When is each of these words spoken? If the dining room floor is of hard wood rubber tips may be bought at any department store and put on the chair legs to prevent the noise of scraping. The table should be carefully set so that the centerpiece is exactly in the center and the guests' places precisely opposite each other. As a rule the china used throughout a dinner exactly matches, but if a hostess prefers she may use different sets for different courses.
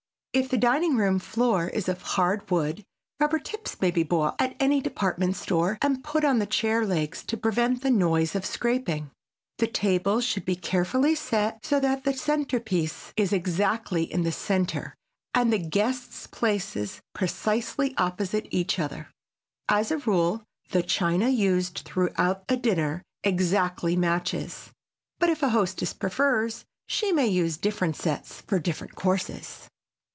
If 0.33 0.47
the 0.47 0.57
dining 0.57 0.95
room 0.95 1.19
floor 1.19 1.67
is 1.67 1.89
of 1.89 2.01
hard 2.03 2.49
wood 2.49 2.85
rubber 3.19 3.37
tips 3.37 3.81
may 3.81 3.91
be 3.91 4.03
bought 4.03 4.39
at 4.39 4.55
any 4.61 4.79
department 4.79 5.35
store 5.35 5.77
and 5.81 6.01
put 6.05 6.23
on 6.23 6.39
the 6.39 6.45
chair 6.45 6.85
legs 6.85 7.21
to 7.25 7.35
prevent 7.35 7.81
the 7.81 7.91
noise 7.91 8.33
of 8.33 8.45
scraping. 8.45 9.11
The 9.57 9.67
table 9.67 10.21
should 10.21 10.45
be 10.45 10.55
carefully 10.55 11.15
set 11.15 11.65
so 11.65 11.81
that 11.81 12.05
the 12.05 12.13
centerpiece 12.13 13.11
is 13.17 13.33
exactly 13.33 14.03
in 14.03 14.23
the 14.23 14.31
center 14.31 14.95
and 15.35 15.51
the 15.51 15.57
guests' 15.59 16.27
places 16.27 17.01
precisely 17.13 17.93
opposite 17.97 18.47
each 18.51 18.79
other. 18.79 19.09
As 19.67 19.91
a 19.91 19.97
rule 19.97 20.45
the 20.69 20.81
china 20.81 21.27
used 21.27 21.79
throughout 21.79 22.45
a 22.47 22.55
dinner 22.55 23.01
exactly 23.21 23.97
matches, 23.97 24.69
but 25.19 25.29
if 25.29 25.43
a 25.43 25.49
hostess 25.49 25.91
prefers 25.91 26.63
she 26.87 27.11
may 27.11 27.27
use 27.27 27.57
different 27.57 27.97
sets 27.97 28.39
for 28.39 28.59
different 28.59 28.95
courses. 28.95 29.67